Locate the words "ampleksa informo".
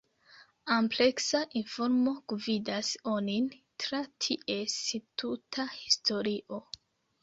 0.75-2.15